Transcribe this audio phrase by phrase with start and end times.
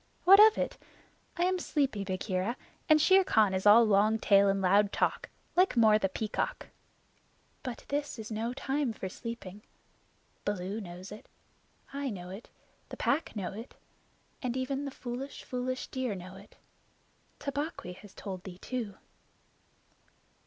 [0.23, 0.79] "What of it?
[1.37, 2.57] I am sleepy, Bagheera,
[2.89, 6.69] and Shere Khan is all long tail and loud talk like Mao, the Peacock."
[7.61, 9.61] "But this is no time for sleeping.
[10.43, 11.27] Baloo knows it;
[11.93, 12.49] I know it;
[12.89, 13.75] the Pack know it;
[14.41, 16.47] and even the foolish, foolish deer know.
[17.37, 18.95] Tabaqui has told thee too."